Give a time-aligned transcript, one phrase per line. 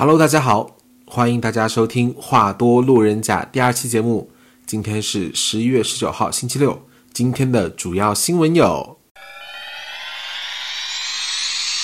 [0.00, 0.76] Hello，大家好，
[1.06, 4.30] 欢迎大家收听《话多路人甲》第二期节目。
[4.64, 6.86] 今天是十一月十九号，星期六。
[7.12, 9.00] 今天的主要新闻有：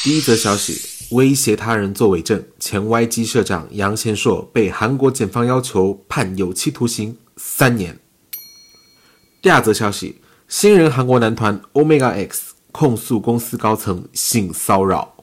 [0.05, 0.81] 第一则消息，
[1.11, 7.99] 威胁他人作伪证，前 YG 社长杨贤硕被韩国检方要求判有期徒刑三年。
[9.43, 15.17] 第二则消息，新人韩国男团 Omega X 控诉公司高层性骚扰。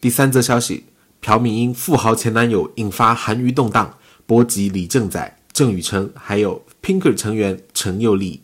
[0.00, 0.84] 第三则消息。
[1.24, 3.96] 朴敏英富豪前男友引发韩娱动荡，
[4.26, 8.42] 波及李正宰、郑宇成，还有 Pinker 成员陈佑利。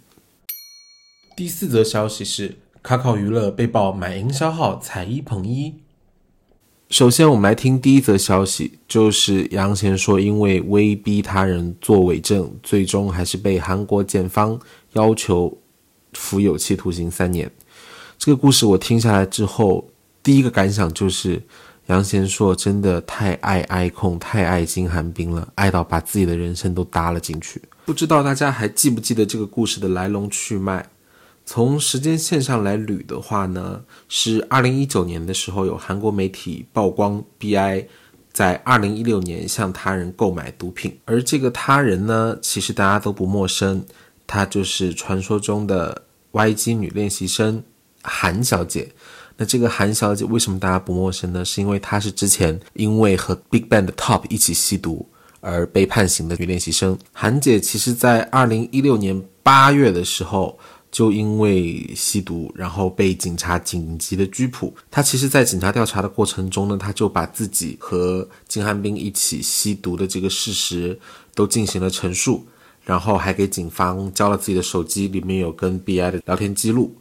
[1.37, 5.75] 第四则消息是，卡考娱乐被曝买营销号踩一捧一。
[6.89, 14.59] 首先，我们来听第一则消息，就是杨贤说因为威逼他人作伪证，最终还是被韩国检方
[14.95, 15.59] 要求
[16.15, 17.53] 服有期徒刑三年。
[18.17, 19.91] 这个故事我听下来之后，
[20.23, 21.43] 第一个感想就是。
[21.87, 27.61] 杨贤硕真的太爱 icon，太爱金韩冰了，爱到把自己的人生都搭了进去。
[27.85, 30.87] 不知道大家还记不记得这个故事的来龙去脉？
[31.45, 37.87] 从时间线上来捋的话呢，是二零一九年的时候，有韩国媒体曝光 BI
[38.33, 43.85] 在二零一六年向他人购买毒品，而这个他人呢，其实大家都不陌生，
[44.29, 47.61] 她就是传说中的 YG 女练习生
[48.03, 48.93] 韩小姐。
[49.41, 51.43] 那这个韩小姐为什么大家不陌生呢？
[51.43, 55.09] 是因为她是之前因为和 BigBang 的 Top 一起吸毒
[55.41, 56.99] 而被判刑的女练习生。
[57.11, 60.59] 韩姐其实，在二零一六年八月的时候，
[60.93, 64.75] 就因为吸毒，然后被警察紧急的拘捕。
[64.91, 71.01] 她其实，在警察调查的过程中呢，她就把自己和金汉彬一起吸毒的这个事实
[71.35, 72.45] 都进行了陈述，
[72.85, 76.95] 然后还给警方交了自己的手机，里面有跟 BI 的聊天记录。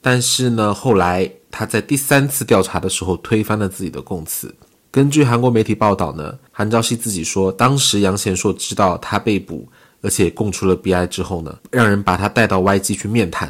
[0.00, 4.52] 但是呢，后来他在第三次调查的时候推翻了自己的供词。
[4.90, 9.68] 根据韩国媒体报道呢，韩昭熙自己说，当时杨贤硕知道他被捕，
[10.02, 13.48] 而且供出了 BI 之后呢，让人把他带到 YG 去面谈，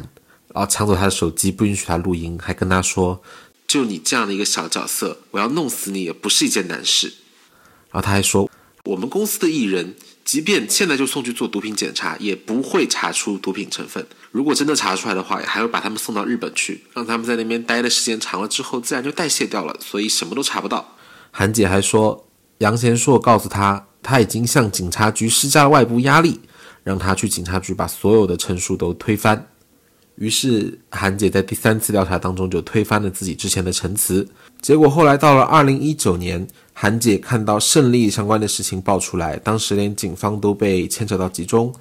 [0.53, 3.19] 然后抢走他的手机，不允许他录音，还跟他说
[3.65, 7.11] ：“就你这样的一个小角色，我要弄死你也不是一件难事。”
[7.89, 8.47] 然后他还说
[8.85, 14.03] ：“我们公司的艺人。”即便现在就送去做毒品检查，也不会查出毒品成分。
[14.31, 20.95] 如果真的查出来的话，还会把他们送到日本去，让他们在那边待的时间长了之后，自然就代谢掉了，所以什么都查不到。
[21.29, 22.27] 韩姐还说，
[22.57, 26.39] 杨贤硕告诉他，他已经向警察局施加了外部压力，
[26.83, 29.47] 让他去警察局把所有的陈述都推翻。
[30.15, 34.27] 于是韩姐在第三次调查当中就推翻了自己之前的陈词。
[34.59, 36.47] 结果后来到了二零一九年。
[36.77, 41.73] 韩姐看到胜利相关的事情爆出来，当时连警方都被牵扯到其中。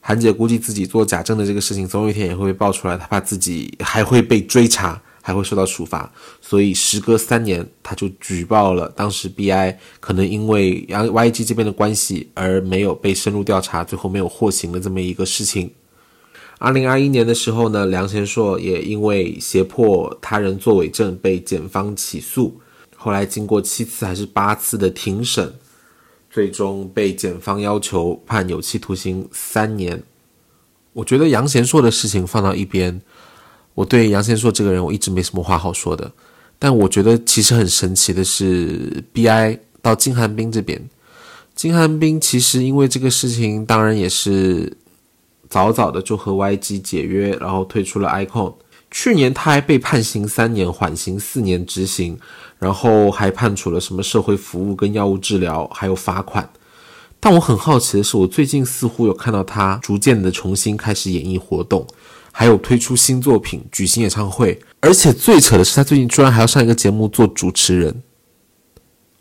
[0.00, 15.70] 韩姐估计自己做假证的这个事情，总有一天也会被爆出来，她怕自己还会被追查，还会受到处罚，所以时隔三年，她就举报了当时 BI 可能因为 YG 这边的关系而没有被深入调查，最后没有获刑的这么一个事情。
[16.58, 22.58] 二零二一年的时候呢，梁贤硕也因为胁迫他人作伪证被检方起诉。
[23.04, 25.52] 后来经过七次还是八次的庭审，
[26.30, 30.02] 最终被检方要求判有期徒刑三年。
[30.94, 32.98] 我觉得杨贤硕的事情放到一边，
[33.74, 36.10] 我对杨贤硕这个人我一直没什么话好说的。
[36.58, 40.88] 但我觉得其实很神奇的是，BI 到金寒冰这边，
[41.54, 44.74] 金寒冰其实因为这个事情，当然也是
[45.50, 48.54] 早早的就和 YG 解约，然后退出了 icon。
[48.94, 52.16] 去年他还被判刑三年，缓刑四年执行，
[52.60, 56.48] 然后还判处了什么社会服务跟药物治疗，还有罚款。
[57.18, 61.84] 但我很好奇的是，我最近似乎有看到他逐渐的重新开始演艺活动，
[62.30, 68.00] 还有推出新作品、举行演唱会，而且最扯的是，他最近居然还要上一个节目做主持人。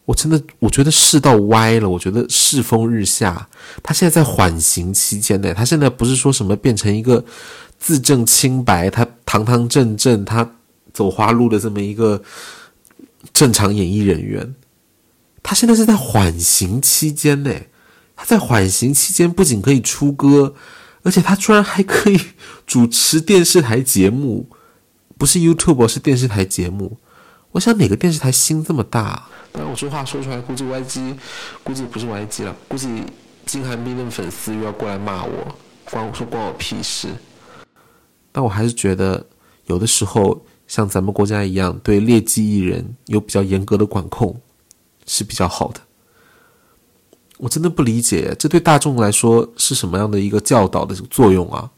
[0.05, 3.49] 我真的我觉得世道歪了，我觉得世风日下。
[3.81, 7.25] 他现在在缓刑期间呢，他现在不是说什么变成一个。
[7.83, 10.49] 自证清白，他堂堂正正，他
[10.93, 12.23] 走花路的这么一个
[13.33, 14.55] 正常演艺人员，
[15.43, 17.53] 他现在是在缓刑期间呢。
[18.15, 20.55] 他在缓刑期间不仅可以出歌，
[21.01, 22.17] 而且他居然还可以
[22.65, 24.47] 主持电视台节目，
[25.17, 26.97] 不是 YouTube，是电视台节目。
[27.51, 29.27] 我想哪个电视台心这么大？
[29.51, 31.15] 当然，我这话说出来，估计 YG，
[31.65, 33.03] 估计不是 YG 了，估计
[33.45, 35.53] 金韩彬的粉丝又要过来骂我，
[35.91, 37.09] 关我说关我屁事。
[38.33, 39.25] 但我还是觉得，
[39.67, 44.35] 有的时候像咱们国家一样，对劣迹艺人有比较严格的管控，
[45.05, 45.79] 是比较好的。
[47.37, 51.71] 我真的不理解，这对大众来说是什么样的一个教导的作用啊？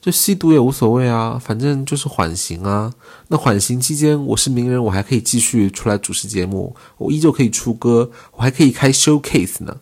[0.00, 2.92] 就吸毒也无所谓啊，反正就是缓刑啊。
[3.28, 9.80] 那缓刑期间，我是名人，我还可以继续出来主持节目，我依旧可以出歌，我还可以开 showcase 呢。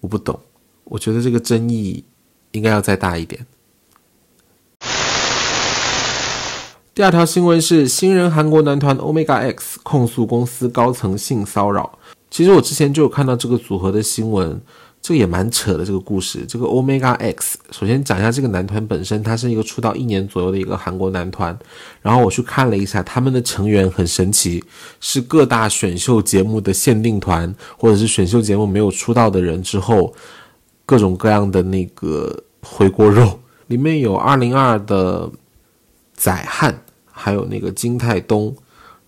[0.00, 0.38] 我不懂，
[0.84, 2.04] 我觉得这个争议
[2.50, 3.46] 应该要再大一点。
[6.92, 11.98] 第二条新闻是新人韩国男团 Omega X 控诉公司高层性骚扰。
[12.30, 14.60] 其实我之前就有看到这个组合的新闻。
[15.02, 16.44] 这个也蛮扯的，这个故事。
[16.46, 21.58] 这个 Omega X，首先讲一下这个男团本身，它是一个出道一年左右的一个韩国男团。
[22.02, 24.62] 然后我去看了一下，他们的成员很神奇，
[25.00, 30.12] 是各大选秀节目的限定团，或者是选秀节目没有出道的人之后，
[30.84, 33.40] 各种各样的那个回锅肉。
[33.68, 35.30] 里面有二零二的
[36.20, 38.54] 载汉，还有那个金泰东。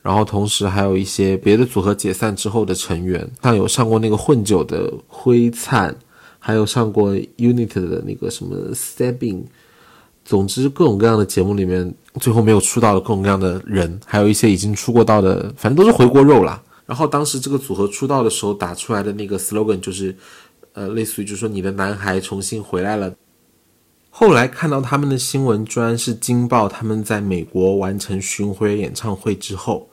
[0.00, 5.94] 然后同时还有一些别的组合解散之后的成员，像有上过那个混酒的灰灿，
[6.41, 9.43] 还有上过 UNIT 的那个什么 Stepping，
[10.25, 16.61] 总之各种各样的节目里面，最后没有出道的各种各样的人，还有一些已经出过道的，反正都是回锅肉啦。
[16.85, 20.12] 然后当时这个组合出道的时候打出来的那个 slogan 就是，
[20.73, 23.15] 呃，类似于就是说你的男孩重新回来了。
[24.14, 29.88] 后来看到他们的新闻，居然是惊爆他们在美国完成巡回演唱会之后。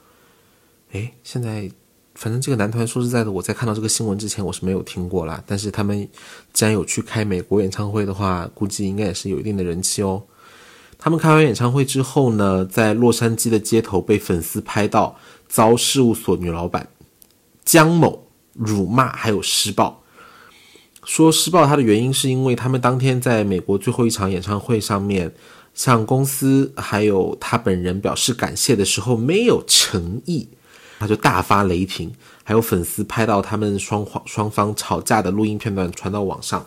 [0.92, 1.71] 哎，现在
[2.16, 5.42] 反正这个男团说实在的，我在看到这个新闻之前我是没有听过啦。
[5.48, 6.06] 但是他们
[6.51, 10.22] 既然有去开美国演唱会的话，估计应该也是有一定的人气哦。
[10.98, 15.18] 他们开完演唱会之后呢，在洛杉矶的街头被粉丝拍到，
[15.48, 16.89] 遭事务所女老板
[17.63, 19.99] 江某辱骂，还有施暴。
[21.09, 25.33] 说施暴他的原因是因为他们当天在美国最后一场演唱会上面，
[25.73, 30.47] 向公司还有他本人表示感谢的时候没有诚意。
[31.00, 32.11] 他就大发雷霆，
[32.44, 36.63] 还有粉丝拍到他们双方双方吵架的录音片段传到网上。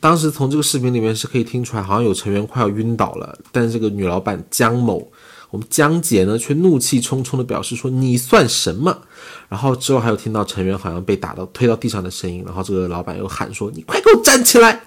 [0.00, 5.06] 当时从这个视频里面是可以听出来，好像有成员快要晕倒了，但这个女老板江某，
[5.50, 9.02] 我们江姐呢，却怒气冲冲的表示说：“你算什么？”
[9.48, 14.82] 然后之后还有听到成员好像被打到推到地上的声音，然后这个老板又喊说：“你快给我站起来！”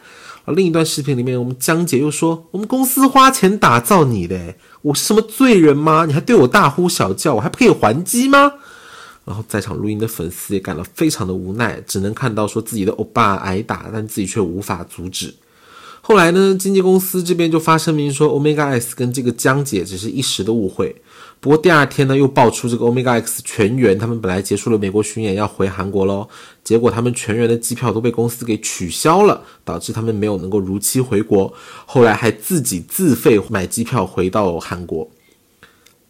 [0.45, 6.05] 而另一段视频里面，我们江姐又说：“我们公司花钱打造你的，我是什么罪人吗？
[6.05, 8.53] 你还对我大呼小叫，我还不可以还击吗？”
[9.25, 15.33] 然后在场录音的粉丝也感到非常的无奈，只能看到说自己的欧巴挨打，但自己却无法阻止。
[16.09, 20.95] 后来呢，经纪公司这边就发声明说，Omega X 跟这个江姐只是一时的误会。
[21.39, 26.27] 不过第二天呢，又爆出这个 Omega X 全员他们本来结束了美国巡演要回韩国喽，
[26.63, 31.53] 结果他们全员的机票都被公司给取消了，导致他们没有能够如期回国。
[31.85, 35.07] 后来还自己自费买机票回到韩国。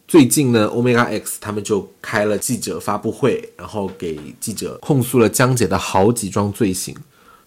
[0.07, 6.95] 最近呢，Omega X 他们就开了记者发布会，然后给记者控诉了江姐的好几桩罪行。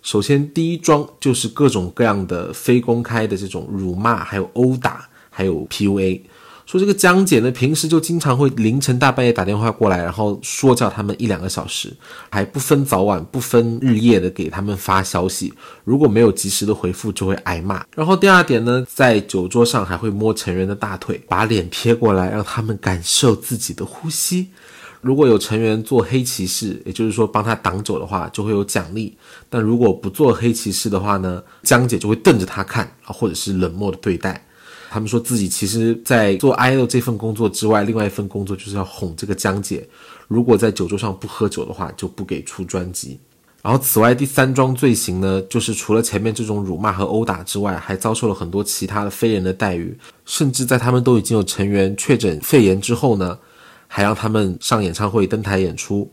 [0.03, 6.21] 首先，第一桩就是各种各样的非公开的这种辱骂，还有殴打，还有 PUA。
[6.65, 11.93] 说这个江姐呢，平时就经常会凌晨大半夜打电话过来，然后说教他们一两个小时，
[12.31, 15.53] 还不分早晚、不分日夜的给他们发消息。
[15.85, 17.85] 如果没有及时的回复，就会挨骂。
[17.95, 24.49] 然后第二点呢，在酒桌上还会摸成员的大腿，把脸贴过来，让他们感受自己的呼吸。
[25.03, 29.15] 如果有成员做黑骑士，也就是说帮他挡酒的话，就会有奖励。
[29.51, 34.43] 但如果不做黑骑士的话呢，江姐就会瞪着他看，或者是冷漠的对待。
[34.91, 39.87] 他们说自己其实，在做 idol 这份工作之外，另外一份工作就是要哄这个江姐。
[40.29, 43.19] 如果在酒桌上不喝酒的话，就不给出专辑。
[43.63, 49.97] 然后，此外第三桩罪行呢，就是除了前面这种辱骂和殴打之外，还遭受了很多其他的非人的待遇。
[50.27, 53.39] 甚至在他们都已经有成员确诊肺炎之后呢，
[53.95, 56.11] 还让他们上演唱会、登台演出，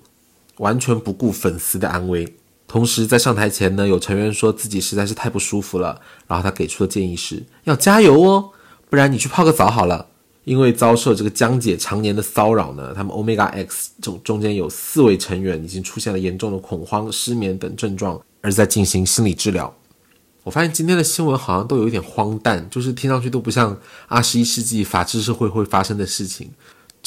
[0.58, 2.28] 完全不顾粉丝的安危。
[2.68, 8.50] 同时，在上台前呢，有成员说自己实在是太不舒服了，然后他给出的建议是要加油哦。
[8.90, 10.08] 不然你去泡个澡好了。
[10.44, 19.74] 因为遭受这个江姐常年的骚扰呢，他们 Omega X 中中间有四位成员已经出现了严重的恐慌、失眠等症状，而在进行心理治疗。
[20.44, 26.50] 我发现今天的新闻好像都有一点荒诞，就是听上去都不像二十一世纪法治社会会发生的事情。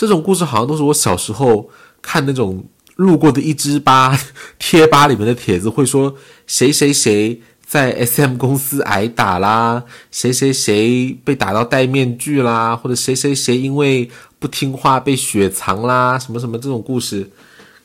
[0.03, 1.71] 这种故事好像都是我小时候
[2.03, 2.65] 看那种
[2.97, 4.19] 路过的一只吧
[4.59, 7.41] 贴吧里面的帖子，会说谁谁谁。
[7.65, 17.31] 在 S.M 公司挨打啦，谁谁谁被打到戴面具啦，或者谁谁谁因为不听话被雪藏啦，什么什么这种故事，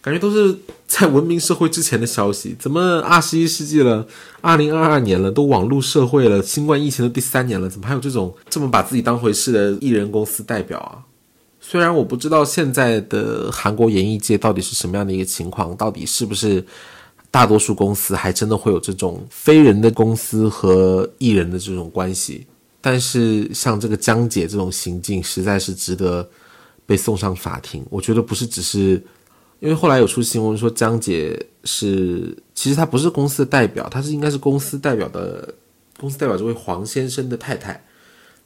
[0.02, 0.58] 感觉都是
[0.88, 2.54] 在文明社会之前的消息。
[2.60, 4.06] 怎么二十一世纪了，
[4.42, 11.07] 二零二二年了，都网络社会了，新冠疫情都第三年了，怎么还有这种这么把自己当回事的艺人公司代表啊？
[11.70, 16.66] 虽然我不知道现在的韩国演艺界到底是什么样的一个情况，到底是不是？
[17.30, 22.48] 大多数公司还真的会有这种非人的公司和艺人的这种关系，
[22.80, 26.28] 但是像这个江姐这种行径，实在是值得
[26.86, 27.86] 被送上法庭。
[27.90, 28.94] 我觉得不是只是，
[29.60, 35.54] 因为后来有出新闻说江姐是，其实她不是公司的代表，她是应该是公司代表的，
[36.00, 37.84] 公司代表这位黄先生的太太。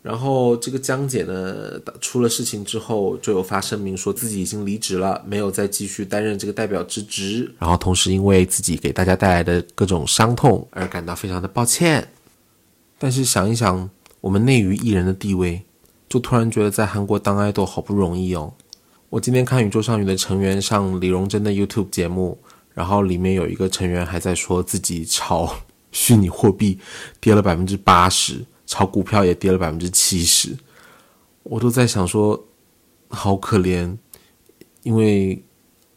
[0.01, 7.53] 然后这个江姐呢，出了事情之后，就有发声明说自己已经离职了，没有再继续担任这个代表之职。
[7.59, 12.07] 然后同时因为自己给大家带来的各种伤痛而感到非常的抱歉。
[12.97, 13.87] 但是想一想，
[14.21, 15.61] 我们内娱艺人的地位，
[16.09, 18.53] 就突然觉得在韩国当爱豆好不容易哦。
[19.11, 22.39] 我今天看宇宙少女的成员上李荣珍的 YouTube 节目，
[22.73, 25.57] 然后里面有一个成员还在说自己炒
[25.91, 26.79] 虚拟货币
[27.19, 28.43] 跌了百分之八十。
[28.71, 30.57] 炒股票也跌了百分之七十，
[31.43, 32.41] 我都在想说，
[33.09, 33.97] 好可怜，
[34.83, 35.43] 因为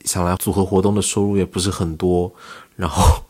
[0.05, 2.35] 想来组合活动的收入也不是很多，
[2.75, 3.23] 然后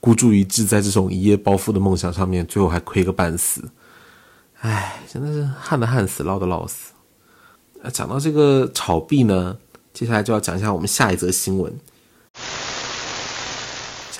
[0.00, 3.70] 孤注一掷在这种一夜暴富的梦想上面，最后还亏个半死，
[4.60, 6.94] 唉，真的是旱的旱死，涝的涝死。
[7.92, 9.58] 讲到这个炒币呢，
[9.92, 11.78] 接下来就要讲一下我们下一则新闻。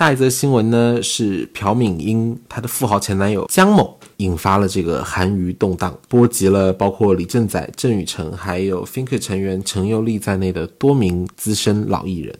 [0.01, 12.35] 下一则新闻呢是朴敏英她的富豪前男友姜某引发了这个韩娱动荡，波及了包括李正宰、郑宇成还有 Finker 成员陈佑丽在内的多名资深老艺人。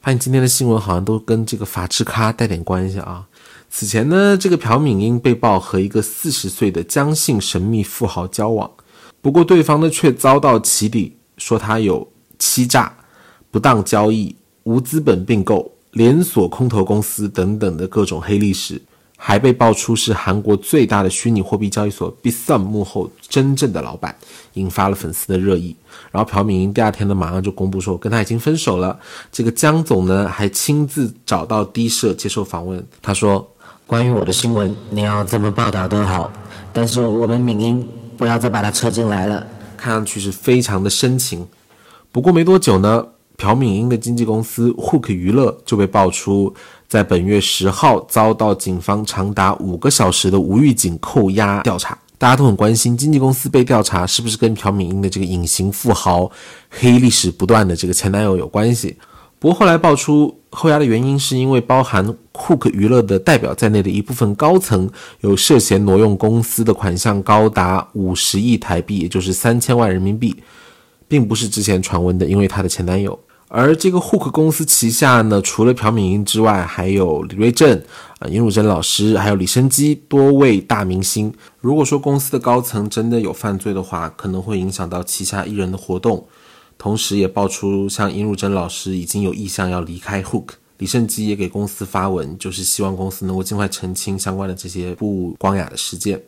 [0.00, 3.26] 发现今天的新闻好像都跟这个法制咖带点关系啊。
[3.68, 8.70] 此前呢，这个朴敏英被曝和一个四十岁的姜姓神秘富豪交往，
[9.20, 12.96] 不过对方呢却遭到起底，说他有欺诈、
[13.50, 15.70] 不当交易、无资本并购。
[15.92, 18.80] 连锁空投公司等等的各种黑历史，
[19.16, 24.14] 还被爆出是韩国最大的虚拟货币交易所 Bitsum 幕后真正的老板，
[24.54, 25.74] 引发了粉丝的热议。
[26.10, 28.98] 然后朴敏英第二天呢，马上就公布说跟他已经分手了。
[29.32, 33.46] 这个江总呢，还亲自找到 D 社接受访问，他说
[33.86, 36.32] ：“关于我的新闻，你要怎么报道都好，
[36.72, 41.46] 但是我们敏英不要再把他扯进来了。”看上去是非常的深情。
[42.12, 43.04] 不过没多久呢。
[43.40, 46.54] 朴敏英的经纪公司 Hook 娱乐就被爆出，
[46.86, 51.96] 在本月十号遭到警方长达五个小时的无预警扣押调查。
[52.18, 56.30] 大家都很关心，经纪公司被调查是不是跟朴敏英的这个隐形富豪、
[56.68, 58.98] 黑历史不断的这个前男友有关系？
[59.38, 70.36] 不过后来爆出扣押的原因，是因为包含 Hook 娱乐的代表在内的一部分高层有涉嫌挪用公司的款项高达五十亿台币，也就是三千万人民币，
[71.08, 73.18] 并不是之前传闻的因为她的前男友。
[73.52, 77.84] 而这个 Hook 公司旗下呢，除了朴敏英之外，还有李瑞镇、
[78.20, 81.34] 啊尹汝贞老师，还有李生基多位大明星。
[81.60, 86.24] 如果说公司的高层真的有犯罪的话，可能会影响到旗下艺人的活动。
[86.78, 96.22] 同时，也爆出像尹汝贞老师已经有意向要离开 Hook，李胜基也给公司发文，就是希望公司能够尽快澄清相关的这些不光雅的事件。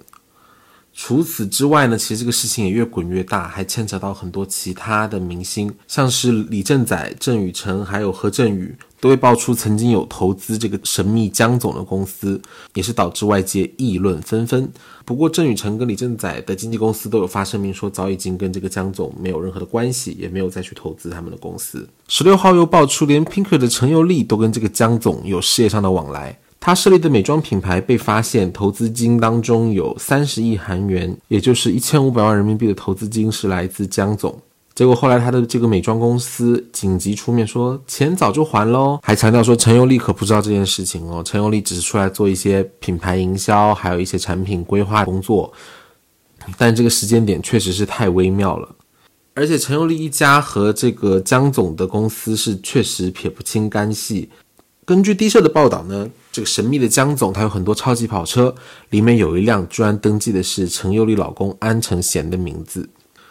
[0.94, 12.40] 除此之外呢，其实这个事情也越滚越大，还牵扯到很多其他的明星，像是李正宰、郑宇成，还有何振宇，都被爆出曾经有投资这个神秘江总的公司，
[12.74, 14.70] 也是导致外界议论纷纷。
[15.06, 21.88] 不过郑宇成跟李正宰的经纪公司都有发声明说，早已经跟这个江总没有任何的关系，也没有再去投资他们的公司。
[22.06, 26.38] 十六号又爆出，连 Pinker 的陈佑丽都跟这个江总有事业上的往来。
[26.64, 34.40] 他设立的美妆品牌被发现投资金当中有三十亿韩元，也就是一千五百万人民币的投资金是来自江总。
[34.72, 45.52] 结果后来他的这个美妆公司紧急出面说钱早就还喽，还强调说陈佑丽可不知道这件事情哦，陈佑丽只是出来做一些品牌营销，还有一些产品规划工作。
[46.56, 48.68] 但这个时间点确实是太微妙了，
[49.34, 54.30] 而且陈佑丽一家和这个江总的公司是确实撇不清干系。
[54.84, 58.54] 根据低社的报道呢，这个神秘的江总他有很多超级跑车，
[58.88, 62.88] 里面有一辆居然登记的是陈佑丽老公安承贤的名字。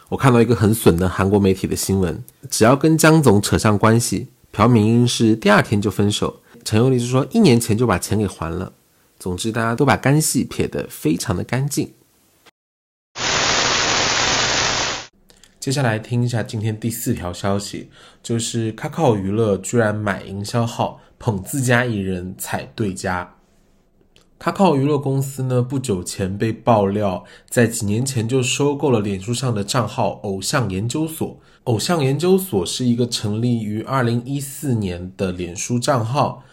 [0.08, 8.72] 我看到一个很损的韩国媒体的新闻，只要跟江总扯上关系，朴敏英是第二天就分手，陈佑丽就说一年前就把钱给还了。
[9.18, 11.92] 总之，大家都把干系撇得非常的干净。
[15.62, 17.92] 接下来听一下今天第四条消息，
[18.24, 21.00] 就是 Kakao 娱乐居然买营销号。
[21.20, 23.36] 捧自家艺人踩对家，
[24.40, 25.62] 卡靠娱乐公司呢？
[25.62, 31.40] 不久前被爆料，在几年前就收购了脸书上的账号“偶像研究所”。
[31.66, 36.44] 偶像研究所是一个成立于二零一四年的脸书账号，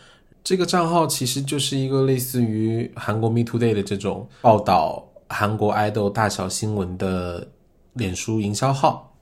[0.45, 7.49] 这个账号其实就是一个类似于韩国 Me Today 的这种报道韩国爱豆大小新闻的
[7.99, 9.13] 脸书营销号。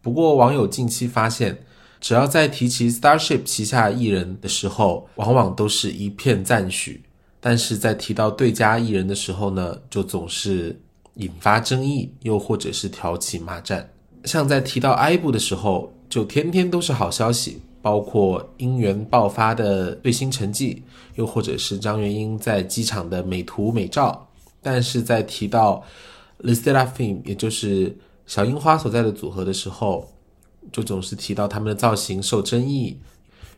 [0.00, 1.64] 不过，网友近期发现。
[2.00, 7.02] 只要在提起 Starship 旗下艺人的时候，往往都是一片赞许，
[7.40, 10.80] 但是在提到对家艺人的时候呢，就总是
[11.14, 13.90] 引发争议，又或者是挑起骂战。
[14.22, 20.84] 像在提到 IVE 的时候，就天天都是好消息，包括姻缘爆发的最新成绩，
[21.16, 24.28] 又或者是张元英在机场的美图美照。
[24.62, 25.82] 但是在提到
[26.38, 27.96] l i s t e l a f i m 也就是
[28.28, 30.12] 小樱花所在的组合的时候，
[30.70, 33.00] 就总是提到他们的造型受争议，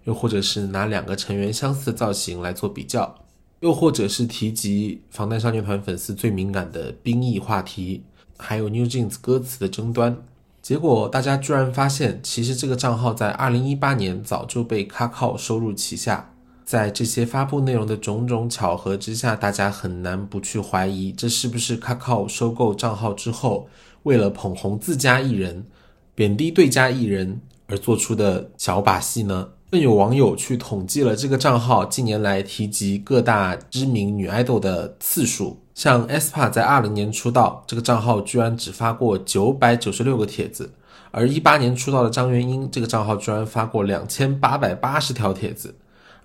[0.04, 3.16] 又或者是拿两个成员相似的造型来做比较。
[3.58, 8.04] 又或者是提及防弹少年团粉丝最敏感的兵役话题，
[8.38, 10.16] 还有 New Jeans 歌词的争端，
[10.62, 16.32] 结果大家居然发现，其实这个账号在2018年早就被 Kakao 收入旗下。
[16.64, 23.68] 在这些发布内容的种种巧合之下，大家很难不去怀疑，这是不是 Kakao 收购账号之后，
[24.04, 25.66] 为了捧红自家艺人，
[26.14, 29.48] 贬低对家艺人而做出的小把戏呢？
[29.70, 40.64] 更有网友去统计了这个账号近年来提及各大知名女爱豆的次数，像 aespa 在二零年出道，这个账号居然只发过九百九十六个帖子；
[41.12, 45.68] 而一八年出道的张元英，这个账号居然发过两千八百八十条帖子；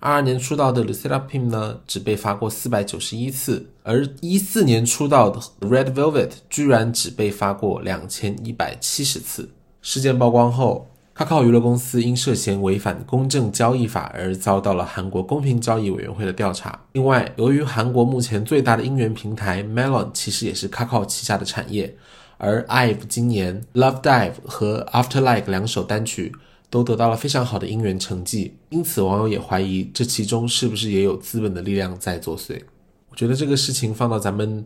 [0.00, 9.50] 二二年出道的 Lucila Pim 呢，只被发过四百九十一次；而一四年出道的 Red Velvet 居然只被发过两千一百七十次。
[9.82, 10.88] 事件曝光后。
[11.16, 16.78] ，Kakao 娱乐公司因涉嫌违反公正交易法而遭到了韩国公平交易委员会的调查。
[16.92, 21.96] 另外，由于韩国目前最大的音源平台 Melon 其实也是 Kakao 旗下的产业，
[22.36, 26.34] 而 IVE 今年 Love Dive 和 After Like 两首单曲
[26.76, 32.60] 都得到了非常好的音源成绩，因此网友也怀疑这其中是不是也有资本的力量在作祟。
[33.08, 34.62] 我觉得这个事情放到咱们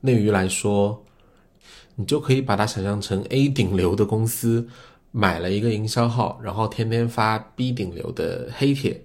[0.00, 1.04] 内娱来说，
[1.94, 4.66] 你就可以把它想象成 A 顶流的公司。
[5.14, 9.04] 买了一个营销号，然后天天发 B 顶流的黑帖，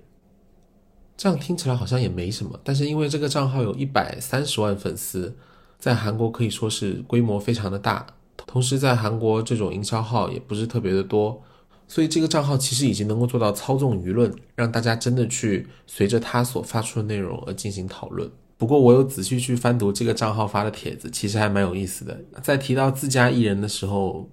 [1.17, 2.57] 这样听起来好像也没什么。
[2.63, 5.35] 但是因为这个账号有一百三十万粉丝，
[5.77, 8.07] 在韩国可以说是规模非常的大。
[8.45, 11.43] 同时在韩国这种营销号也不是特别的多，
[11.87, 18.29] 所以这个账号其实已经能够做到操纵舆论，让大家真的去随着他所发出的内容而进行讨论。
[18.57, 22.19] 不过我有仔细去翻读这个账号发的帖子，其实还蛮有意思的。
[22.41, 24.29] 在提到自家艺人的时候，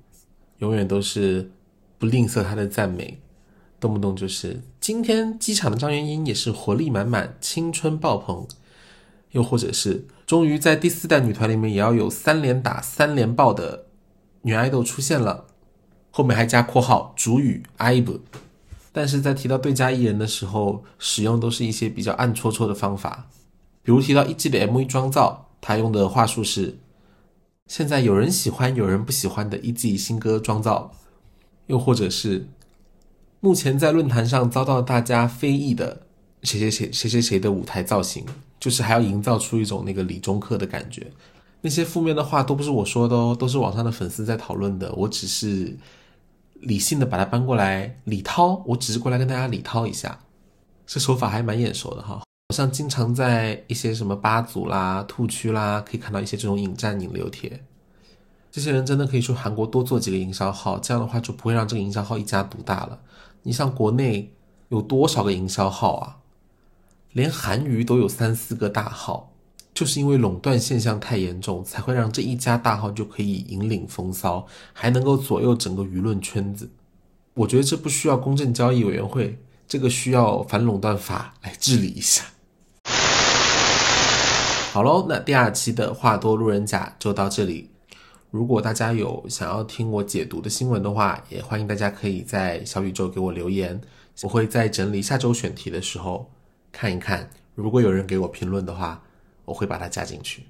[0.58, 1.50] 永远都是。
[1.96, 3.22] 不吝啬他的赞美，
[3.80, 8.46] 动不动就是今天机场的张元英也是活力满满、青春爆棚，
[9.30, 13.86] 又或者是终于在第四代女团里面也要有三连打三连爆的
[14.42, 15.46] 女爱豆出现了，
[16.16, 18.20] 后面还加括号主语 IVE，
[18.92, 23.26] 但是在提到对家艺人的时候，使用都是一些比较暗戳戳的方法，
[23.82, 26.78] 比如提到一季的 MV 妆造，他用的话术是
[27.66, 30.92] 现在有人喜欢有人不喜欢的一季新歌妆造。
[31.66, 32.46] 又或者是
[33.40, 36.02] 目前在论坛上遭到大家非议的
[36.42, 38.24] 谁谁谁谁谁谁的舞台造型，
[38.60, 41.10] 就是还要营造出一种那个理中客的感觉。
[41.62, 44.92] 那些负面的话都不是我说的哦，都是网上的粉丝在讨论的。
[44.92, 45.74] 我只是
[46.64, 50.18] 理性的把它搬过来理涛，我只是过来跟大家理涛一下。
[50.86, 57.64] 这手法还蛮眼熟的哈，好像经常在一些什么八组啦、兔区啦，可以看到一些这种引战引流帖。
[58.50, 63.00] 这些人真的可以去韩国多做几个营销号，这样的话就不会让这个营销号一家独大了。
[63.42, 64.32] 你像国内
[64.68, 66.18] 有多少个营销号啊？
[67.12, 69.33] 连韩娱都有三四个大号，
[69.74, 76.70] 就是因为垄断现象太严重，才会让这一家大号就可以引领风骚，还能够左右整个舆论圈子。
[77.34, 82.24] 我觉得这不需要公正交易委员会，这个需要反垄断法来治理一下。
[84.72, 87.70] 好喽，那第二期的话多路人甲就到这里。
[88.30, 93.80] 如果大家有想要听我解读的新闻的话，也欢迎大家可以在小宇宙给我留言，
[94.22, 96.30] 我会在整理下周选题的时候
[96.70, 97.28] 看一看。
[97.56, 99.00] 如果有人给我评论的话，
[99.44, 100.44] 我会把它加进去。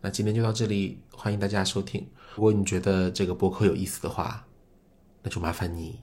[0.00, 2.06] 那今天就到这里，欢迎大家收听。
[2.34, 4.44] 如果你觉得这个播客有意思的话，
[5.22, 6.00] 那就麻烦你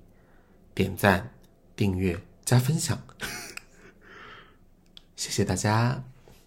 [0.74, 1.34] 点赞、
[1.76, 2.98] 订阅、加分享，
[5.15, 6.02] 谢谢大家。